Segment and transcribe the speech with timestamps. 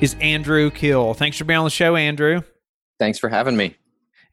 [0.00, 1.14] is Andrew Keel.
[1.14, 2.42] Thanks for being on the show, Andrew.
[2.98, 3.76] Thanks for having me.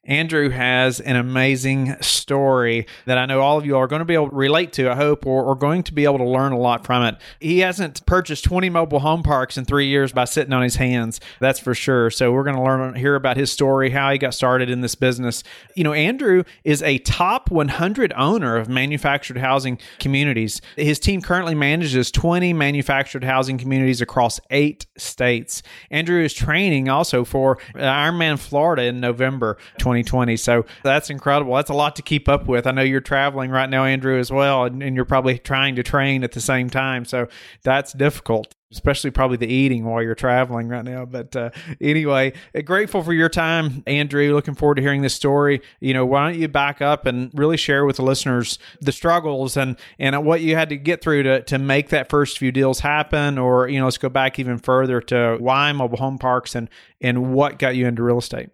[0.06, 4.16] Andrew has an amazing story that I know all of you are going to be
[4.16, 6.58] able to relate to, I hope, or, or going to be able to learn a
[6.58, 7.16] lot from it.
[7.40, 11.22] He hasn't purchased 20 mobile home parks in three years by sitting on his hands,
[11.40, 12.10] that's for sure.
[12.10, 14.96] So we're going to learn, hear about his story, how he got started in this
[14.96, 15.42] business.
[15.74, 20.60] You know, Andrew is a top 100 owner of manufactured housing communities.
[20.76, 25.64] His team currently manages 20 manufactured housing communities across eight states.
[25.90, 29.93] Andrew is training also for Ironman Florida in November 2020.
[30.38, 31.56] So that's incredible.
[31.56, 32.66] That's a lot to keep up with.
[32.66, 35.84] I know you're traveling right now, Andrew, as well, and, and you're probably trying to
[35.84, 37.06] train at the same time.
[37.06, 37.28] So
[37.64, 41.06] that's difficult especially probably the eating while you're traveling right now.
[41.06, 44.34] But uh, anyway, uh, grateful for your time, Andrew.
[44.34, 45.62] Looking forward to hearing this story.
[45.80, 49.56] You know, why don't you back up and really share with the listeners the struggles
[49.56, 52.80] and and what you had to get through to to make that first few deals
[52.80, 56.70] happen, or you know, let's go back even further to why mobile home parks and
[57.00, 58.50] and what got you into real estate.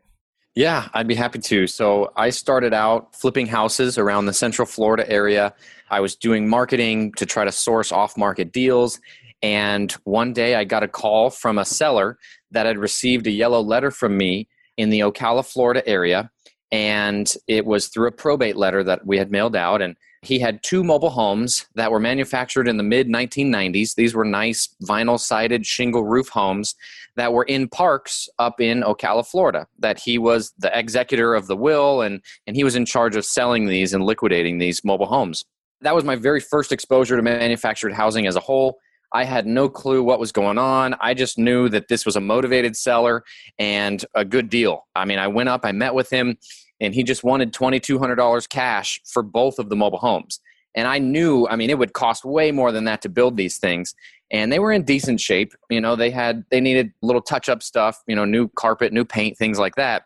[0.55, 1.67] Yeah, I'd be happy to.
[1.67, 5.53] So I started out flipping houses around the Central Florida area.
[5.89, 8.99] I was doing marketing to try to source off market deals.
[9.41, 12.17] And one day I got a call from a seller
[12.51, 16.29] that had received a yellow letter from me in the Ocala, Florida area.
[16.71, 19.81] And it was through a probate letter that we had mailed out.
[19.81, 23.95] And he had two mobile homes that were manufactured in the mid 1990s.
[23.95, 26.75] These were nice vinyl sided shingle roof homes
[27.15, 29.67] that were in parks up in Ocala, Florida.
[29.79, 33.25] That he was the executor of the will and, and he was in charge of
[33.25, 35.45] selling these and liquidating these mobile homes.
[35.81, 38.79] That was my very first exposure to manufactured housing as a whole.
[39.11, 40.95] I had no clue what was going on.
[41.01, 43.23] I just knew that this was a motivated seller
[43.57, 44.85] and a good deal.
[44.95, 46.37] I mean, I went up, I met with him
[46.79, 50.39] and he just wanted $2200 cash for both of the mobile homes.
[50.75, 53.57] And i knew i mean it would cost way more than that to build these
[53.57, 53.95] things.
[54.31, 57.63] And they were in decent shape you know they had they needed little touch up
[57.63, 60.03] stuff you know new carpet new paint things like that.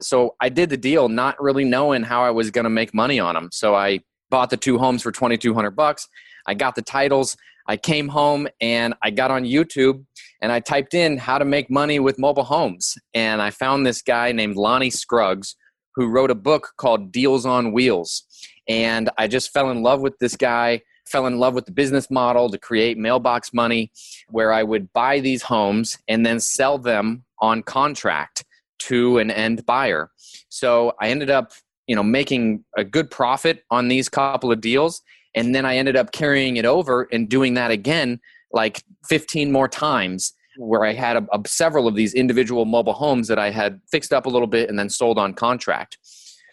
[0.00, 3.20] So i did the deal not really knowing how i was going to make money
[3.20, 4.00] on them so i
[4.30, 6.08] bought the two homes for 2200 bucks.
[6.48, 7.36] I got the titles.
[7.68, 10.04] I came home and i got on youtube
[10.40, 12.94] and i typed in how to make money with mobile homes.
[13.12, 15.56] And i found this guy named lonnie scruggs
[15.96, 18.24] who wrote a book called Deals on Wheels.
[18.68, 22.10] And I just fell in love with this guy, fell in love with the business
[22.10, 23.90] model to create mailbox money,
[24.28, 28.44] where I would buy these homes and then sell them on contract
[28.78, 30.10] to an end buyer.
[30.50, 31.52] So I ended up,
[31.86, 35.02] you know, making a good profit on these couple of deals.
[35.34, 38.20] And then I ended up carrying it over and doing that again
[38.52, 43.28] like 15 more times where I had a, a, several of these individual mobile homes
[43.28, 45.98] that I had fixed up a little bit and then sold on contract.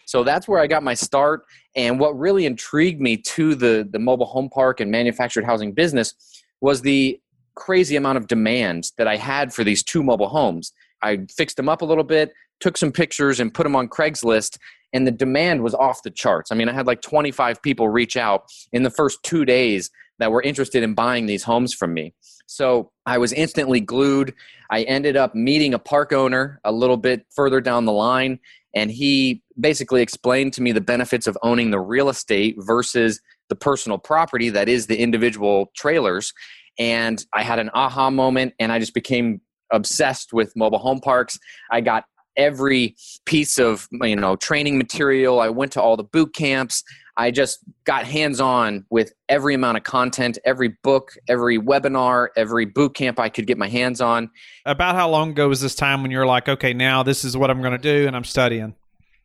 [0.06, 1.44] So that's where I got my start.
[1.74, 6.14] And what really intrigued me to the, the mobile home park and manufactured housing business
[6.60, 7.18] was the
[7.54, 10.72] crazy amount of demand that I had for these two mobile homes.
[11.02, 14.58] I fixed them up a little bit, took some pictures, and put them on Craigslist.
[14.92, 16.52] And the demand was off the charts.
[16.52, 20.30] I mean, I had like 25 people reach out in the first two days that
[20.30, 22.14] were interested in buying these homes from me.
[22.46, 24.34] So I was instantly glued.
[24.70, 28.38] I ended up meeting a park owner a little bit further down the line,
[28.74, 33.54] and he basically explained to me the benefits of owning the real estate versus the
[33.54, 36.32] personal property that is the individual trailers.
[36.78, 39.40] And I had an aha moment, and I just became
[39.72, 41.38] obsessed with mobile home parks.
[41.70, 42.04] I got
[42.36, 45.40] every piece of you know training material.
[45.40, 46.82] I went to all the boot camps.
[47.16, 52.64] I just got hands on with every amount of content, every book, every webinar, every
[52.64, 54.30] boot camp I could get my hands on.
[54.66, 57.50] About how long ago was this time when you're like, okay, now this is what
[57.50, 58.74] I'm going to do and I'm studying?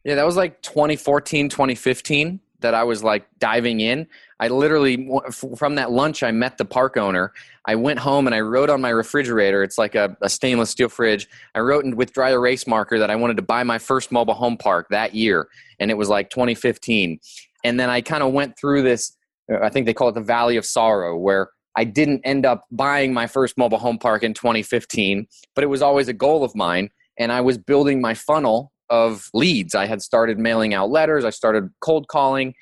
[0.04, 4.08] Yeah, that was like 2014, 2015 that I was like diving in.
[4.40, 7.34] I literally, from that lunch, I met the park owner.
[7.66, 10.90] I went home and I wrote on my refrigerator, it's like a, a stainless steel
[10.90, 11.28] fridge.
[11.56, 14.34] I wrote in, with dry erase marker that I wanted to buy my first mobile
[14.34, 15.48] home park that year.
[15.80, 17.19] And it was like 2015
[17.64, 19.16] and then I kind of went through this.
[19.52, 22.66] Uh, I think they call it the Valley of Sorrow, where I didn't end up
[22.72, 26.56] buying my first mobile home park in 2015, but it was always a goal of
[26.56, 26.90] mine.
[27.18, 29.76] And I was building my funnel of leads.
[29.76, 32.54] I had started mailing out letters, I started cold calling,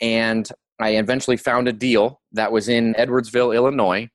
[0.00, 0.48] and
[0.80, 4.08] I eventually found a deal that was in Edwardsville, Illinois.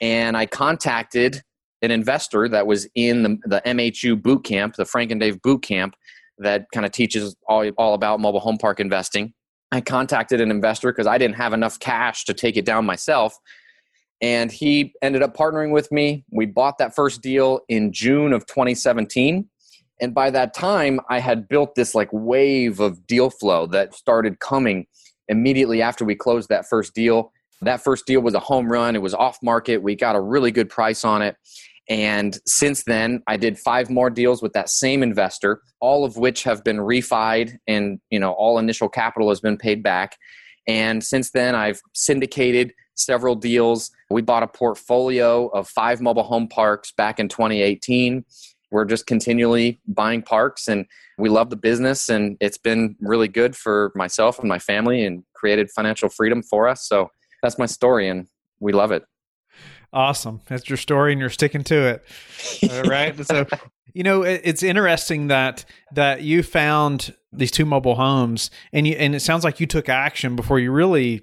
[0.00, 1.42] And I contacted
[1.82, 5.62] an investor that was in the, the MHU boot camp, the Frank and Dave boot
[5.62, 5.94] camp
[6.38, 9.34] that kind of teaches all, all about mobile home park investing.
[9.70, 13.38] I contacted an investor because I didn't have enough cash to take it down myself.
[14.20, 16.24] And he ended up partnering with me.
[16.30, 19.48] We bought that first deal in June of 2017.
[20.00, 24.40] And by that time, I had built this like wave of deal flow that started
[24.40, 24.86] coming
[25.28, 27.32] immediately after we closed that first deal.
[27.60, 28.96] That first deal was a home run.
[28.96, 29.82] It was off market.
[29.82, 31.36] We got a really good price on it.
[31.88, 36.42] And since then, I did five more deals with that same investor, all of which
[36.42, 40.16] have been refied and, you know, all initial capital has been paid back.
[40.66, 43.90] And since then, I've syndicated several deals.
[44.10, 48.24] We bought a portfolio of five mobile home parks back in 2018.
[48.70, 50.84] We're just continually buying parks and
[51.16, 55.24] we love the business and it's been really good for myself and my family and
[55.34, 56.86] created financial freedom for us.
[56.86, 57.10] So
[57.42, 58.26] that's my story and
[58.60, 59.04] we love it.
[59.92, 60.40] Awesome.
[60.46, 62.04] That's your story and you're sticking to it.
[62.70, 63.14] All right.
[63.24, 63.46] so,
[63.94, 68.94] you know, it, it's interesting that that you found these two mobile homes and you
[68.94, 71.22] and it sounds like you took action before you really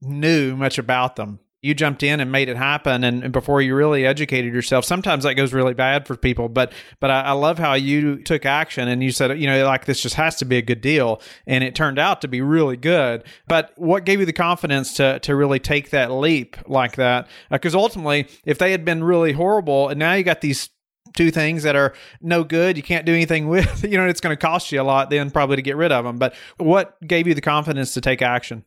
[0.00, 3.74] knew much about them you jumped in and made it happen and, and, before you
[3.74, 7.58] really educated yourself sometimes that goes really bad for people but but I, I, love
[7.58, 10.56] how you took action and you said you know like this just has to be
[10.56, 13.24] a good deal and it turned out to be really good.
[13.46, 17.28] But what gave you the confidence to to really take that leap like that?
[17.50, 20.70] Because uh, ultimately if they had been really horrible and now you got these
[21.16, 24.36] two things that are no good you can't do anything with you know it's going
[24.36, 27.26] to cost you a lot then probably to get rid of them but what gave
[27.26, 28.64] you the confidence to take action?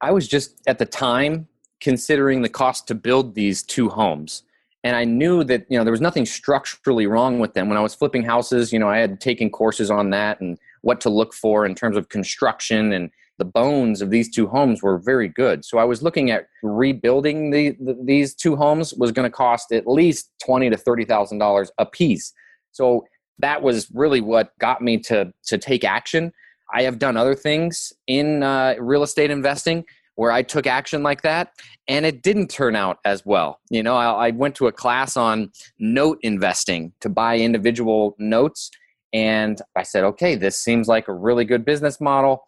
[0.00, 1.46] I was just at the time
[1.82, 4.44] considering the cost to build these two homes.
[4.84, 7.68] And i knew that you know there was nothing structurally wrong with them.
[7.68, 11.00] When i was flipping houses you know i had taken courses on that and what
[11.02, 14.98] to look for in terms of construction and the bones of these two homes were
[14.98, 15.64] very good.
[15.64, 19.72] So i was looking at rebuilding the, the these two homes was going to cost
[19.72, 22.32] at least 20 to 30 thousand dollars a piece
[22.72, 23.04] so
[23.38, 26.32] that was really what got me to to take action.
[26.74, 29.84] I have done other things in uh, real estate investing
[30.16, 31.52] where I took action like that
[31.88, 33.60] and it didn't turn out as well.
[33.70, 38.70] You know, I, I, went to a class on note investing to buy individual notes
[39.12, 42.44] and I said, okay, this seems like a really good business model.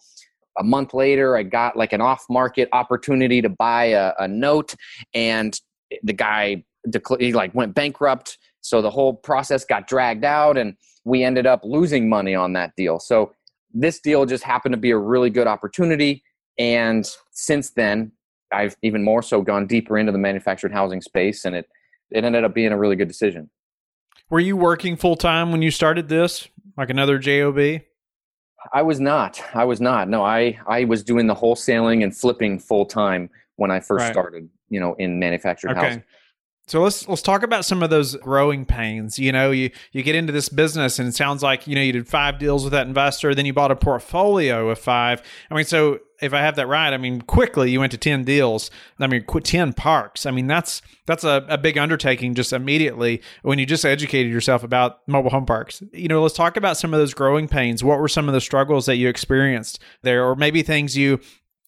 [0.59, 4.75] A month later, I got like an off market opportunity to buy a, a note
[5.13, 5.59] and
[6.03, 6.65] the guy
[7.19, 8.39] he like went bankrupt.
[8.61, 10.75] So the whole process got dragged out and
[11.05, 12.99] we ended up losing money on that deal.
[12.99, 13.33] So
[13.73, 16.23] this deal just happened to be a really good opportunity
[16.59, 18.13] and since then,
[18.53, 21.69] I've even more so gone deeper into the manufactured housing space, and it
[22.11, 23.51] it ended up being a really good decision.
[24.31, 27.59] Were you working full time when you started this, like another job?
[28.73, 29.43] I was not.
[29.55, 30.09] I was not.
[30.09, 34.13] No, I I was doing the wholesaling and flipping full time when I first right.
[34.13, 34.49] started.
[34.71, 35.81] You know, in manufactured okay.
[35.81, 36.05] housing.
[36.67, 39.19] So let's let's talk about some of those growing pains.
[39.19, 41.93] You know, you you get into this business and it sounds like, you know, you
[41.93, 45.23] did five deals with that investor, then you bought a portfolio of five.
[45.51, 48.25] I mean, so if I have that right, I mean, quickly you went to 10
[48.25, 48.71] deals.
[48.99, 50.25] I mean, 10 parks.
[50.25, 54.65] I mean, that's that's a, a big undertaking just immediately when you just educated yourself
[54.65, 55.83] about mobile home parks.
[55.93, 57.85] You know, let's talk about some of those growing pains.
[57.85, 61.21] What were some of the struggles that you experienced there or maybe things you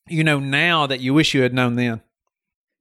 [0.08, 2.00] you know now that you wish you had known then?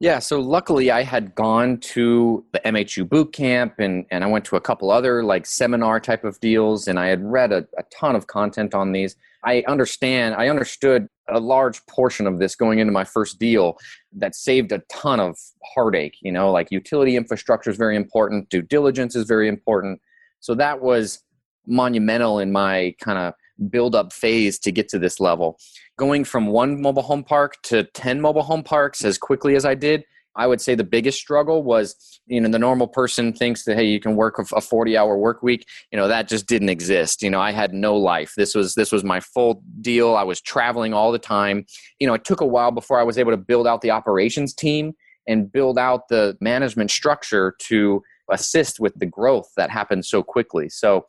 [0.02, 4.44] Yeah, so luckily I had gone to the MHU boot camp and, and I went
[4.46, 7.84] to a couple other like seminar type of deals and I had read a, a
[7.98, 9.16] ton of content on these.
[9.46, 13.78] I understand, I understood a large portion of this going into my first deal
[14.12, 15.38] that saved a ton of
[15.74, 16.18] heartache.
[16.22, 20.02] You know, like utility infrastructure is very important, due diligence is very important.
[20.42, 21.24] So that was
[21.68, 23.34] monumental in my kind of
[23.70, 25.58] build up phase to get to this level.
[25.98, 29.76] Going from one mobile home park to 10 mobile home parks as quickly as I
[29.76, 30.04] did,
[30.36, 33.86] I would say the biggest struggle was, you know, the normal person thinks that, hey,
[33.86, 35.66] you can work a 40 hour work week.
[35.92, 37.22] You know, that just didn't exist.
[37.22, 38.34] You know, I had no life.
[38.36, 40.16] This was, this was my full deal.
[40.16, 41.66] I was traveling all the time.
[42.00, 44.54] You know, it took a while before I was able to build out the operations
[44.54, 44.94] team
[45.28, 50.68] and build out the management structure to assist with the growth that happened so quickly.
[50.68, 51.06] So,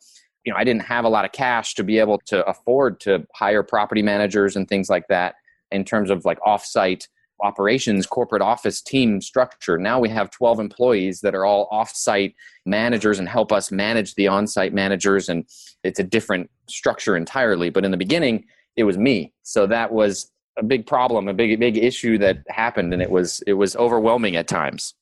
[0.47, 3.27] you know, I didn't have a lot of cash to be able to afford to
[3.35, 5.35] hire property managers and things like that
[5.73, 7.09] in terms of like offsite
[7.41, 9.77] operations corporate office team structure.
[9.77, 12.33] Now we have 12 employees that are all offsite
[12.65, 15.43] managers and help us manage the on-site managers and
[15.83, 18.45] it's a different structure entirely, but in the beginning
[18.77, 19.33] it was me.
[19.43, 23.43] So that was a big problem, a big big issue that happened and it was
[23.45, 24.93] it was overwhelming at times.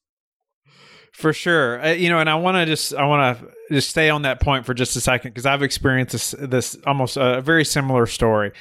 [1.16, 1.82] For sure.
[1.82, 4.42] Uh, you know, and I want to just I want to just stay on that
[4.42, 8.52] point for just a second because I've experienced this this almost a very similar story.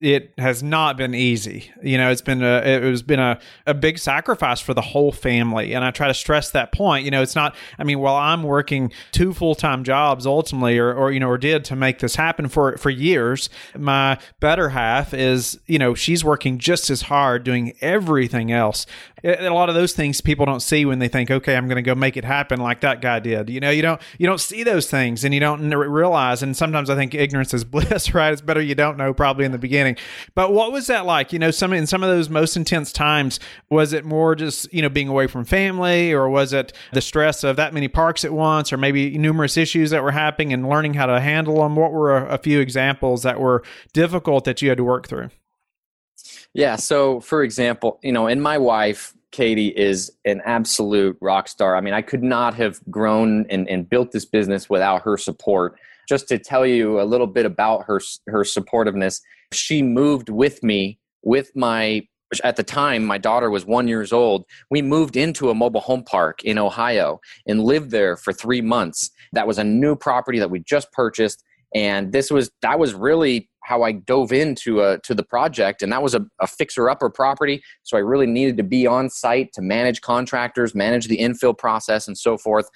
[0.00, 1.72] it has not been easy.
[1.82, 5.10] You know, it's been a it has been a, a big sacrifice for the whole
[5.10, 5.74] family.
[5.74, 7.04] And I try to stress that point.
[7.04, 10.94] You know, it's not I mean, while I'm working two full time jobs ultimately or,
[10.94, 15.12] or you know, or did to make this happen for for years, my better half
[15.12, 18.86] is, you know, she's working just as hard doing everything else.
[19.24, 21.82] A lot of those things people don't see when they think, okay, I'm going to
[21.82, 23.50] go make it happen like that guy did.
[23.50, 26.42] You know, you don't you don't see those things and you don't realize.
[26.42, 28.32] And sometimes I think ignorance is bliss, right?
[28.32, 29.96] It's better you don't know probably in the beginning.
[30.34, 31.32] But what was that like?
[31.32, 34.82] You know, some in some of those most intense times, was it more just you
[34.82, 38.32] know being away from family, or was it the stress of that many parks at
[38.32, 41.76] once, or maybe numerous issues that were happening and learning how to handle them?
[41.76, 45.30] What were a, a few examples that were difficult that you had to work through?
[46.58, 46.74] Yeah.
[46.74, 51.76] So, for example, you know, and my wife, Katie is an absolute rock star.
[51.76, 55.78] I mean, I could not have grown and, and, built this business without her support.
[56.08, 59.20] Just to tell you a little bit about her her supportiveness,
[59.52, 62.02] she moved with me with my
[62.42, 66.04] at the time my daughter was one years old we moved into a mobile home
[66.04, 70.50] park in ohio and lived there for three months that was a new property that
[70.50, 71.42] we just purchased
[71.74, 75.82] and this was that was really how i dove into a, uh, to the project
[75.82, 77.62] and that was a, a fixer upper property.
[77.82, 82.08] So i really needed to be on site to manage contractors manage the infill process
[82.08, 82.68] and so forth.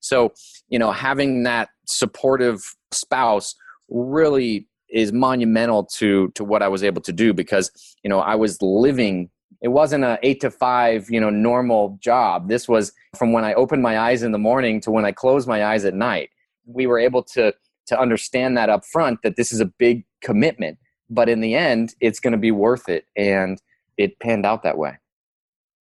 [0.00, 0.32] So
[0.68, 2.60] you know having that supportive
[2.92, 3.54] spouse
[3.90, 7.70] really is monumental to to what I was able to do because
[8.02, 9.28] you know I was living
[9.60, 12.48] it wasn't a 8 to 5 you know normal job.
[12.48, 15.46] This was from when I opened my eyes in the morning to when I closed
[15.46, 16.30] my eyes at night.
[16.64, 17.52] We were able to
[17.88, 20.78] to understand that up front that this is a big commitment
[21.10, 23.60] but in the end it's going to be worth it and
[23.96, 24.98] it panned out that way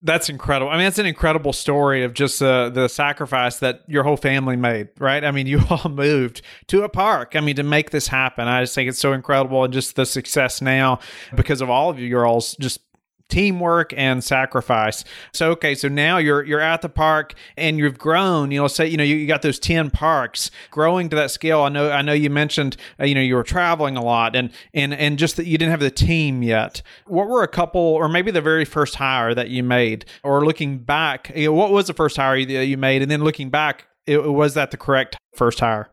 [0.03, 0.71] that's incredible.
[0.71, 4.55] I mean, it's an incredible story of just uh, the sacrifice that your whole family
[4.55, 5.23] made, right?
[5.23, 7.35] I mean, you all moved to a park.
[7.35, 10.05] I mean, to make this happen, I just think it's so incredible, and just the
[10.05, 10.99] success now
[11.35, 12.79] because of all of you girls just
[13.29, 15.03] teamwork and sacrifice.
[15.33, 18.51] So okay, so now you're you're at the park and you've grown.
[18.51, 21.61] You know, say you know you, you got those ten parks growing to that scale.
[21.61, 24.51] I know I know you mentioned uh, you know you were traveling a lot and
[24.73, 26.81] and and just that you didn't have the team yet.
[27.05, 30.79] What were a couple or maybe the very first hire that you made or looking
[30.79, 31.31] back?
[31.35, 34.23] You know, what was the first hire that you made and then looking back, it,
[34.23, 35.89] was that the correct first hire?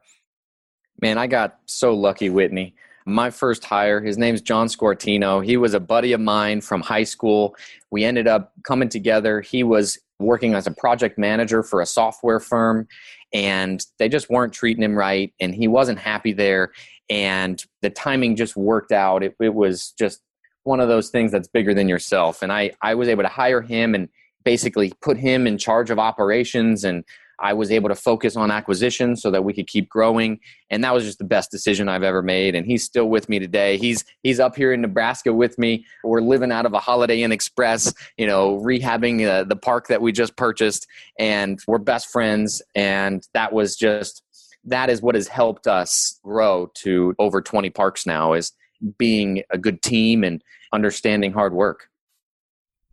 [1.01, 2.75] Man, I got so lucky, Whitney
[3.07, 4.01] my first hire.
[4.01, 5.41] His name's John Scortino.
[5.41, 7.55] He was a buddy of mine from high school.
[7.91, 9.41] We ended up coming together.
[9.41, 12.89] He was working as a project manager for a software firm,
[13.33, 16.73] and they just weren't treating him right, and he wasn't happy there.
[17.11, 19.23] And the timing just worked out.
[19.23, 20.21] It, it was just
[20.63, 22.43] one of those things that's bigger than yourself.
[22.43, 24.09] And I, I was able to hire him and
[24.45, 27.05] basically put him in charge of operations and
[27.41, 30.95] I was able to focus on acquisition so that we could keep growing, and that
[30.95, 32.55] was just the best decision I've ever made.
[32.55, 33.77] And he's still with me today.
[33.77, 35.85] He's he's up here in Nebraska with me.
[36.03, 40.03] We're living out of a Holiday Inn Express, you know, rehabbing uh, the park that
[40.03, 40.87] we just purchased,
[41.19, 42.63] and we're best friends.
[42.75, 44.23] And that was just
[44.65, 48.53] that is what has helped us grow to over 20 parks now is
[48.99, 51.89] being a good team and understanding hard work.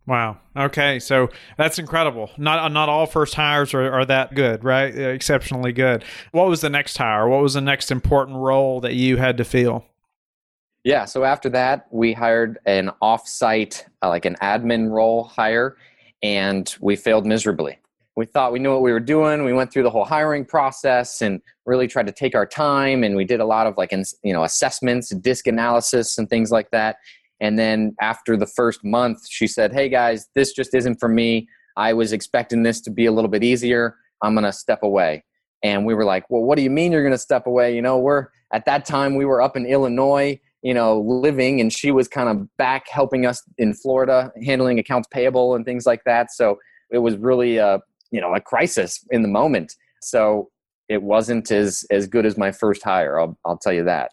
[0.06, 0.38] Wow.
[0.56, 2.30] Okay, so that's incredible.
[2.36, 4.92] Not not all first hires are, are that good, right?
[4.96, 6.04] Exceptionally good.
[6.32, 7.28] What was the next hire?
[7.28, 9.84] What was the next important role that you had to fill?
[10.84, 15.76] Yeah, so after that, we hired an offsite, uh, like an admin role hire,
[16.24, 17.78] and we failed miserably.
[18.16, 19.44] We thought we knew what we were doing.
[19.44, 23.14] We went through the whole hiring process and really tried to take our time, and
[23.14, 26.96] we did a lot of like you know assessments, disc analysis, and things like that
[27.42, 31.48] and then after the first month, she said, Hey guys, this just isn't for me.
[31.76, 33.96] I was expecting this to be a little bit easier.
[34.22, 35.24] I'm going to step away.
[35.64, 37.74] And we were like, Well, what do you mean you're going to step away?
[37.74, 41.72] You know, we're at that time, we were up in Illinois, you know, living, and
[41.72, 46.04] she was kind of back helping us in Florida, handling accounts payable and things like
[46.04, 46.30] that.
[46.30, 46.58] So
[46.92, 47.80] it was really a,
[48.12, 49.74] you know, a crisis in the moment.
[50.00, 50.50] So
[50.88, 53.18] it wasn't as, as good as my first hire.
[53.18, 54.12] I'll, I'll tell you that.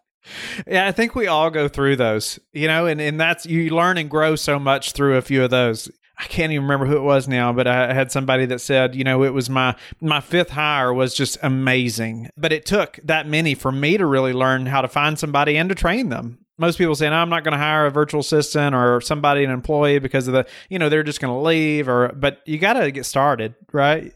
[0.68, 3.98] Yeah, I think we all go through those, you know, and, and that's you learn
[3.98, 5.92] and grow so much through a few of those.
[6.18, 9.06] I can't even remember who it was now, but I had somebody that said, you
[9.06, 13.56] know, it was my my fifth hire was just amazing, but it took that many
[13.56, 16.40] for me to really learn how to find somebody and to train them.
[16.58, 19.50] Most people say, no, I'm not going to hire a virtual assistant or somebody, an
[19.50, 21.88] employee, because of the, you know, they're just going to leave.
[21.88, 24.14] Or, but you got to get started, right?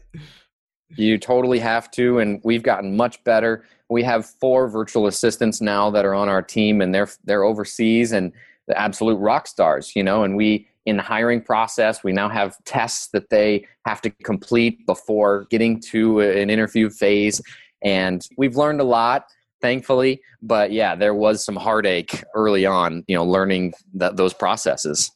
[0.90, 3.64] You totally have to, and we've gotten much better
[3.94, 8.12] we have four virtual assistants now that are on our team and they're they're overseas
[8.12, 8.32] and
[8.66, 12.56] the absolute rock stars you know and we in the hiring process we now have
[12.64, 17.40] tests that they have to complete before getting to an interview phase
[17.82, 19.26] and we've learned a lot
[19.64, 20.20] thankfully.
[20.42, 25.10] But yeah, there was some heartache early on, you know, learning that those processes.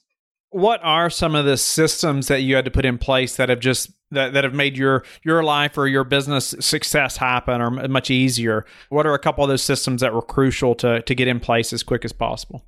[0.50, 3.61] What are some of the systems that you had to put in place that have
[3.61, 8.11] just that, that have made your your life or your business success happen or much
[8.11, 8.64] easier?
[8.88, 11.73] What are a couple of those systems that were crucial to to get in place
[11.73, 12.64] as quick as possible?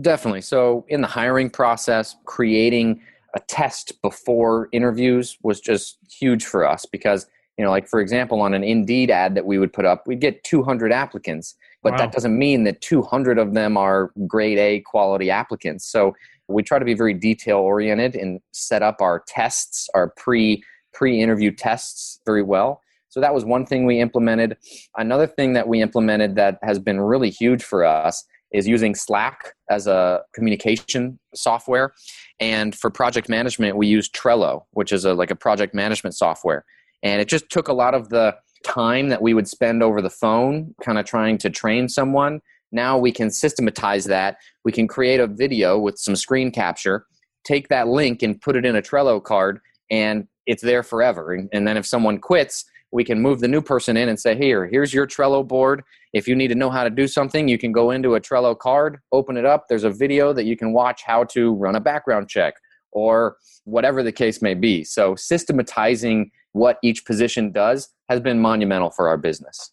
[0.00, 0.42] Definitely.
[0.42, 3.00] So in the hiring process, creating
[3.36, 7.26] a test before interviews was just huge for us because
[7.58, 10.20] you know like for example on an indeed ad that we would put up we'd
[10.20, 11.98] get 200 applicants but wow.
[11.98, 16.14] that doesn't mean that 200 of them are grade a quality applicants so
[16.48, 20.62] we try to be very detail oriented and set up our tests our pre
[20.92, 22.80] pre interview tests very well.
[23.08, 24.56] So that was one thing we implemented.
[24.96, 29.54] Another thing that we implemented that has been really huge for us is using slack
[29.70, 31.92] as a communication software.
[32.40, 36.64] And for project management we use trello which is a like a project management software.
[37.02, 40.10] And it just took a lot of the time that we would spend over the
[40.10, 42.40] phone kind of trying to train someone
[42.76, 44.36] now we can systematize that.
[44.64, 47.06] We can create a video with some screen capture,
[47.44, 49.58] take that link and put it in a Trello card,
[49.90, 51.32] and it's there forever.
[51.32, 54.66] And, then if someone quits, we can move the new person in and say, Here,
[54.66, 55.82] here's your Trello board.
[56.12, 58.56] If you need to know how to do something, you can go into a Trello
[58.56, 59.66] card, open it up.
[59.68, 62.54] There's a video that you can watch how to run a background check
[62.92, 64.84] or whatever the case may be.
[64.84, 69.70] So, systematizing what each position does has been monumental for our business.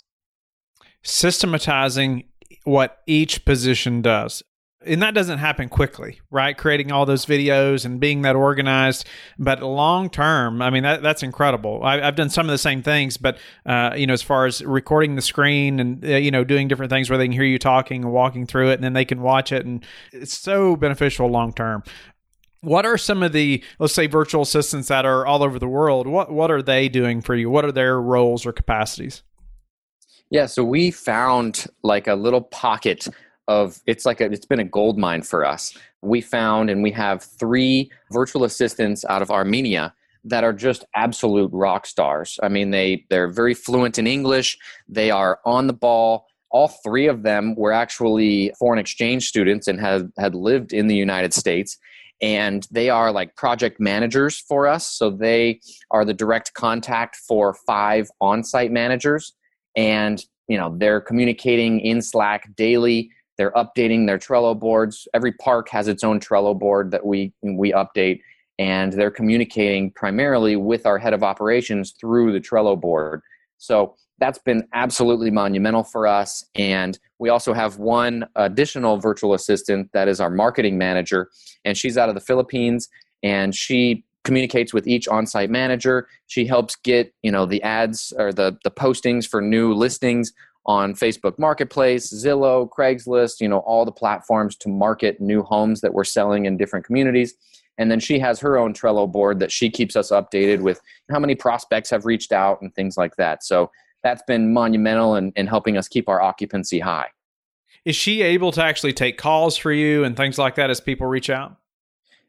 [1.04, 2.24] Systematizing
[2.64, 4.44] what each position does.
[4.86, 6.58] And that doesn't happen quickly, right?
[6.58, 9.08] Creating all those videos and being that organized,
[9.40, 11.82] but long term, I mean that that's incredible.
[11.84, 14.62] I, have done some of the same things, but uh, you know, as far as
[14.62, 17.60] recording the screen and uh, you know doing different things where they can hear you
[17.60, 21.28] talking and walking through it, and then they can watch it, and it's so beneficial
[21.30, 21.82] long term
[22.64, 26.08] what are some of the let's say virtual assistants that are all over the world
[26.08, 29.22] what what are they doing for you what are their roles or capacities
[30.34, 33.08] yeah, so we found like a little pocket
[33.48, 35.78] of it's like a, it's been a gold mine for us.
[36.02, 41.52] We found and we have three virtual assistants out of Armenia that are just absolute
[41.54, 42.40] rock stars.
[42.42, 44.58] I mean, they they're very fluent in English.
[44.90, 46.26] They are on the ball.
[46.50, 50.96] All three of them were actually foreign exchange students and had had lived in the
[50.96, 51.78] United States.
[52.24, 54.88] And they are like project managers for us.
[54.88, 55.60] So they
[55.92, 59.34] are the direct contact for five on site managers
[59.76, 63.10] and you know they're communicating in slack daily.
[63.38, 65.08] They're updating their trello boards.
[65.14, 68.22] Every park has its own trello board that we we update
[68.60, 73.22] and they're communicating primarily with our head of operations through the trello board.
[73.58, 79.90] So that's been absolutely monumental for us and we also have one additional virtual assistant
[79.94, 81.30] that is our marketing manager
[81.66, 82.88] and she's out of the philippines
[83.24, 86.08] and she communicates with each on-site manager.
[86.28, 90.34] She helps get you know the ads or the the postings for new listings
[90.66, 95.94] on Facebook Marketplace, Zillow, Craigslist, you know all the platforms to market new homes that
[95.94, 97.36] we're selling in different communities.
[97.78, 100.80] And then she has her own Trello board that she keeps us updated with
[101.12, 103.44] how many prospects have reached out and things like that.
[103.44, 103.72] So
[104.04, 107.08] that's been monumental in, in helping us keep our occupancy high.
[107.86, 111.08] Is she able to actually take calls for you and things like that as people
[111.08, 111.58] reach out?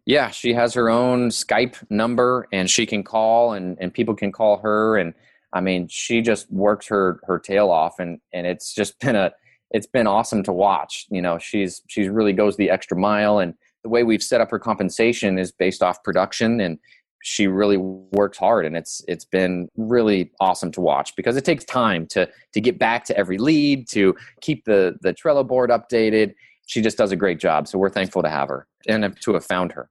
[0.06, 4.32] Yeah, she has her own Skype number and she can call and, and people can
[4.32, 4.98] call her.
[4.98, 5.14] And
[5.52, 9.32] I mean she just works her her tail off and and it's just been a
[9.70, 11.06] it's been awesome to watch.
[11.10, 14.50] You know, she's she's really goes the extra mile and the way we've set up
[14.50, 16.78] her compensation is based off production and
[17.22, 21.64] she really works hard and it's it's been really awesome to watch because it takes
[21.64, 26.34] time to to get back to every lead to keep the the Trello board updated.
[26.66, 27.66] She just does a great job.
[27.68, 29.88] So we're thankful to have her and to have found her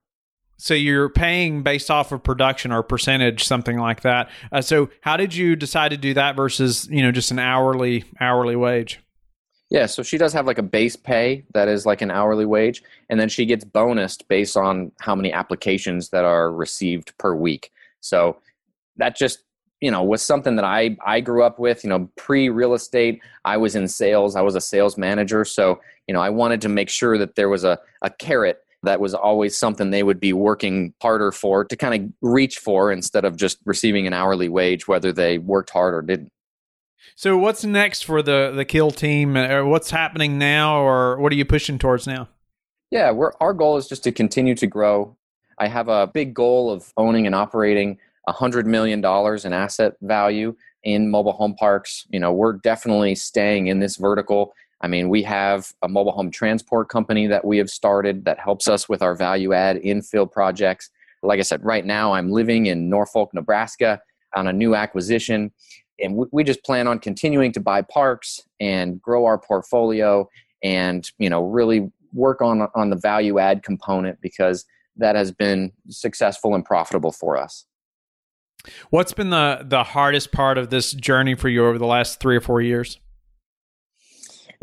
[0.57, 4.29] so you're paying based off of production or percentage, something like that.
[4.51, 8.05] Uh, so how did you decide to do that versus you know just an hourly
[8.19, 8.99] hourly wage?
[9.69, 12.83] Yeah, so she does have like a base pay that is like an hourly wage,
[13.09, 17.71] and then she gets bonused based on how many applications that are received per week.
[17.99, 18.37] So
[18.97, 19.39] that just
[19.81, 21.83] you know was something that I I grew up with.
[21.83, 24.35] You know, pre real estate, I was in sales.
[24.35, 27.49] I was a sales manager, so you know I wanted to make sure that there
[27.49, 31.76] was a a carrot that was always something they would be working harder for to
[31.76, 35.93] kind of reach for instead of just receiving an hourly wage, whether they worked hard
[35.93, 36.32] or didn't.
[37.15, 39.36] So, what's next for the the Keel team?
[39.36, 42.30] Uh, or what's happening now, or what are you pushing towards now?
[42.91, 45.17] Yeah, we're, our goal is just to continue to grow.
[45.58, 50.56] I have a big goal of owning and operating a $100 million in asset value
[50.84, 52.06] in mobile home parks.
[52.10, 56.30] You know, we're definitely staying in this vertical I mean, we have a mobile home
[56.30, 60.89] transport company that we have started that helps us with our value add infill projects.
[61.24, 64.02] Like I said, right now I'm living in Norfolk, Nebraska
[64.36, 65.52] on a new acquisition.
[66.00, 70.28] and we, just plan on continuing to buy parks and grow our portfolio
[70.63, 74.65] and you know really work on on the value add component because
[74.98, 77.65] that has been successful and profitable for us.
[78.89, 82.36] What's been the the hardest part of this journey for you over the last 3
[82.36, 83.00] or 4 years?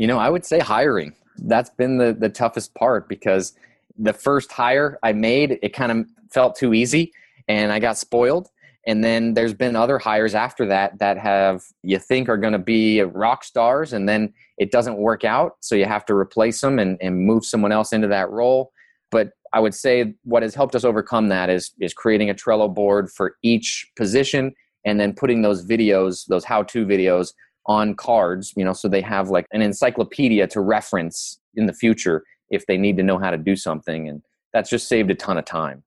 [0.00, 1.14] You know, I would say hiring.
[1.36, 3.52] That's been the the toughest part because
[3.98, 7.12] the first hire I made, it kind of felt too easy
[7.48, 8.48] and I got spoiled.
[8.86, 12.58] And then there's been other hires after that that have you think are going to
[12.58, 15.56] be rock stars, and then it doesn't work out.
[15.60, 18.72] So you have to replace them and, and move someone else into that role.
[19.10, 22.74] But I would say what has helped us overcome that is is creating a Trello
[22.74, 24.54] board for each position
[24.86, 27.34] and then putting those videos, those how-to videos
[27.70, 32.24] on cards, you know, so they have like an encyclopedia to reference in the future
[32.50, 35.38] if they need to know how to do something and that's just saved a ton
[35.38, 35.84] of time.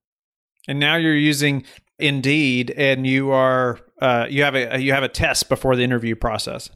[0.66, 1.64] And now you're using
[1.98, 6.16] Indeed, and you are uh, you have a you have a test before the interview
[6.16, 6.68] process.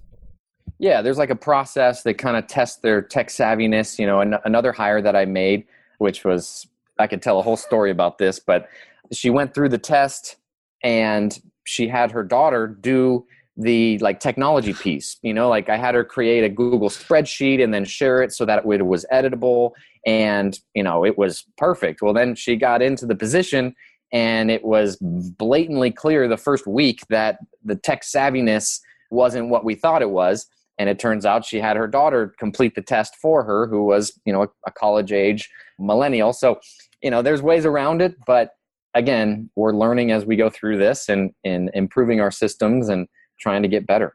[0.78, 3.98] Yeah, there's like a process that kind of tests their tech savviness.
[3.98, 5.66] You know, an- another hire that I made,
[5.98, 6.68] which was
[7.00, 8.68] I could tell a whole story about this, but
[9.10, 10.36] she went through the test
[10.84, 13.26] and she had her daughter do
[13.60, 15.48] the like technology piece you know?
[15.48, 18.86] Like i had her create a google spreadsheet and then share it so that it
[18.86, 19.72] was editable
[20.06, 22.02] and you know it was perfect.
[22.02, 23.74] Well then she got into the position
[24.12, 29.74] and it was blatantly clear the first week that the tech savviness wasn't what we
[29.74, 30.46] thought it was.
[30.78, 34.18] And it turns out she had her daughter complete the test for her who was
[34.24, 36.32] you know a, college age millennial.
[36.32, 36.60] So
[37.02, 38.52] you know there's ways around it but
[38.94, 43.06] again we're learning as we go through this and and improving our systems and
[43.38, 44.14] trying to get better.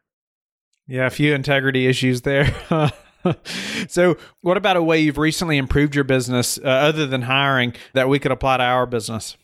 [0.88, 2.54] Yeah a few integrity issues there.
[3.88, 8.10] So what about a way you've recently improved your business uh, other than hiring that
[8.10, 9.38] we could apply to our business?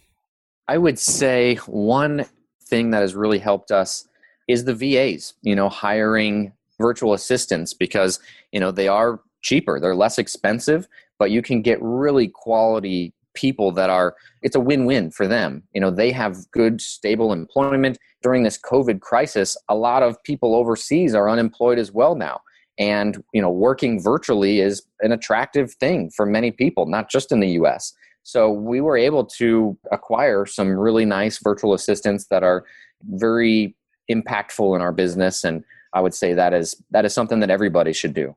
[0.68, 2.26] I would say one
[2.64, 4.08] thing that has really helped us
[4.48, 8.20] is the VAs, you know, hiring virtual assistants because,
[8.52, 10.88] you know, they are cheaper, they're less expensive,
[11.18, 15.64] but you can get really quality people that are it's a win-win for them.
[15.74, 17.98] You know they have good stable employment.
[18.22, 22.42] During this covid crisis a lot of people overseas are unemployed as well now.
[22.78, 27.40] And you know working virtually is an attractive thing for many people not just in
[27.40, 32.64] the US so we were able to acquire some really nice virtual assistants that are
[33.04, 33.76] very
[34.12, 35.44] impactful in our business.
[35.44, 35.64] And
[35.94, 38.36] I would say that is that is something that everybody should do.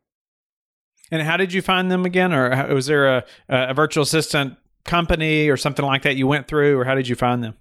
[1.11, 2.33] And how did you find them again?
[2.33, 6.79] Or was there a a virtual assistant company or something like that you went through
[6.79, 7.55] or how did you find them?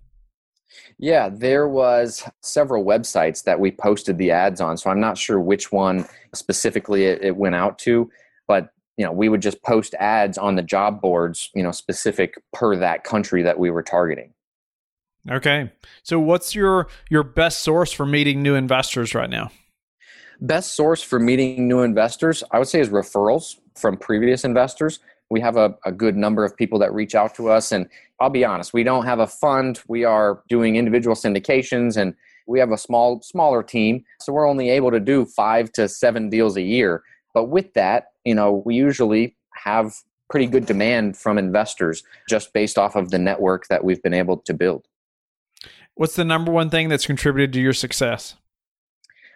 [0.98, 4.78] Yeah, there was several websites that we posted the ads on.
[4.78, 8.10] So I'm not sure which one specifically it, it went out to,
[8.48, 12.36] but you know we would just post ads on the job boards you know specific
[12.54, 14.32] per that country that we were targeting
[15.30, 15.72] okay
[16.04, 19.50] so what's your your best source for meeting new investors right now
[20.40, 25.00] best source for meeting new investors i would say is referrals from previous investors
[25.32, 27.88] we have a, a good number of people that reach out to us and
[28.20, 32.14] i'll be honest we don't have a fund we are doing individual syndications and
[32.48, 36.30] we have a small smaller team so we're only able to do five to seven
[36.30, 39.96] deals a year but with that you know, we usually have
[40.30, 44.38] pretty good demand from investors just based off of the network that we've been able
[44.38, 44.86] to build.
[45.96, 48.36] What's the number one thing that's contributed to your success?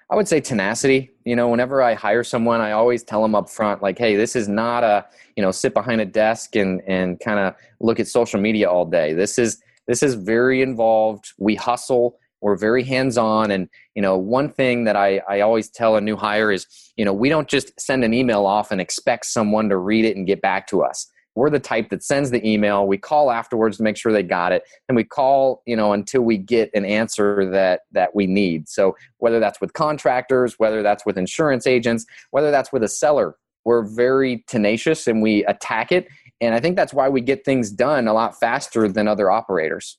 [0.09, 1.11] I would say tenacity.
[1.25, 4.35] You know, whenever I hire someone, I always tell them up front, like, hey, this
[4.35, 8.07] is not a, you know, sit behind a desk and and kind of look at
[8.07, 9.13] social media all day.
[9.13, 11.33] This is this is very involved.
[11.37, 13.49] We hustle we're very hands on.
[13.49, 17.03] And, you know, one thing that I, I always tell a new hire is, you
[17.03, 20.27] know, we don't just send an email off and expect someone to read it and
[20.27, 21.07] get back to us.
[21.35, 22.87] We're the type that sends the email.
[22.87, 26.21] We call afterwards to make sure they got it, and we call, you know, until
[26.21, 28.67] we get an answer that that we need.
[28.69, 33.35] So whether that's with contractors, whether that's with insurance agents, whether that's with a seller,
[33.65, 36.07] we're very tenacious and we attack it.
[36.39, 39.97] And I think that's why we get things done a lot faster than other operators.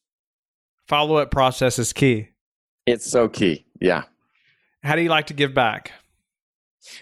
[0.88, 2.29] Follow up process is key.
[2.87, 3.66] It's so key.
[3.81, 4.05] Yeah.
[4.85, 5.92] How do you like to give back?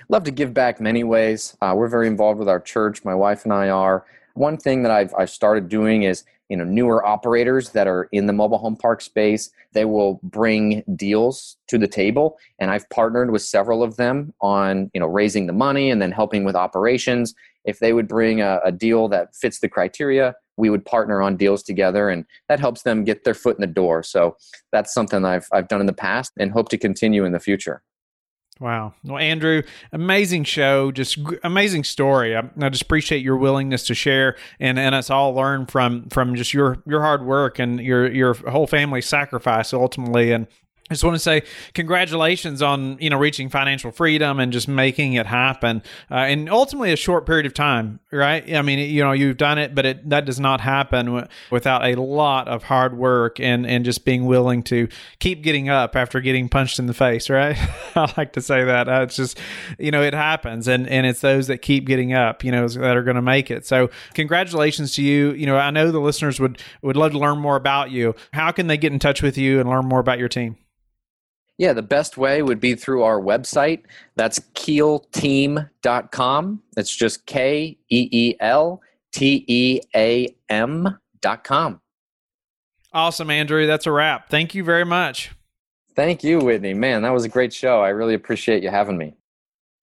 [0.08, 1.56] Love to give back many ways.
[1.60, 3.04] Uh, we're very involved with our church.
[3.04, 4.06] My wife and I are.
[4.34, 8.26] One thing that I've, I've started doing is, you know, newer operators that are in
[8.26, 12.38] the mobile home park space, they will bring deals to the table.
[12.58, 16.12] And I've partnered with several of them on, you know, raising the money and then
[16.12, 17.34] helping with operations.
[17.64, 21.36] If they would bring a, a deal that fits the criteria, we would partner on
[21.36, 24.36] deals together and that helps them get their foot in the door so
[24.72, 27.82] that's something i've, I've done in the past and hope to continue in the future
[28.60, 28.94] Wow.
[29.02, 29.62] Well, Andrew,
[29.92, 32.36] amazing show, just amazing story.
[32.36, 36.36] I, I, just appreciate your willingness to share and, and us all learn from from
[36.36, 40.30] just your your hard work and your your whole family sacrifice ultimately.
[40.30, 40.46] And
[40.90, 45.14] I just want to say congratulations on you know reaching financial freedom and just making
[45.14, 48.54] it happen uh, in ultimately a short period of time, right?
[48.54, 51.86] I mean, you know, you've done it, but it, that does not happen w- without
[51.86, 54.88] a lot of hard work and and just being willing to
[55.20, 57.56] keep getting up after getting punched in the face, right?
[57.96, 59.38] I like to say that uh, it's just
[59.78, 62.94] you know it happens, and and it's those that keep getting up, you know, that
[62.94, 63.64] are going to make it.
[63.64, 65.32] So congratulations to you.
[65.32, 68.14] You know, I know the listeners would would love to learn more about you.
[68.34, 70.58] How can they get in touch with you and learn more about your team?
[71.58, 73.82] Yeah, the best way would be through our website.
[74.16, 76.62] That's keelteam.com.
[76.76, 81.80] It's just K E E L T E A M.com.
[82.92, 83.66] Awesome, Andrew.
[83.66, 84.28] That's a wrap.
[84.28, 85.30] Thank you very much.
[85.94, 86.74] Thank you, Whitney.
[86.74, 87.80] Man, that was a great show.
[87.80, 89.14] I really appreciate you having me.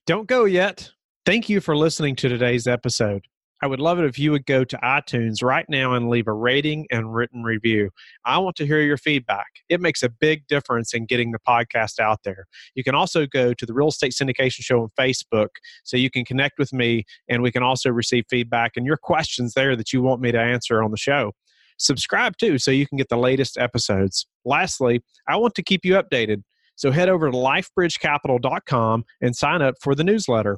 [0.06, 0.92] Don't go yet.
[1.26, 3.26] Thank you for listening to today's episode.
[3.64, 6.34] I would love it if you would go to iTunes right now and leave a
[6.34, 7.92] rating and written review.
[8.26, 9.46] I want to hear your feedback.
[9.70, 12.46] It makes a big difference in getting the podcast out there.
[12.74, 15.50] You can also go to the Real Estate Syndication Show on Facebook
[15.84, 19.54] so you can connect with me and we can also receive feedback and your questions
[19.54, 21.34] there that you want me to answer on the show.
[21.78, 24.26] Subscribe too so you can get the latest episodes.
[24.44, 26.44] Lastly, I want to keep you updated.
[26.76, 30.58] So head over to lifebridgecapital.com and sign up for the newsletter.